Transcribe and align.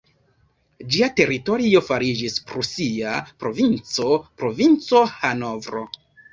Ĝia 0.95 1.09
teritorio 1.19 1.81
fariĝis 1.91 2.39
prusia 2.53 3.13
provinco, 3.45 4.11
"provinco 4.43 5.07
Hanovro". 5.23 5.89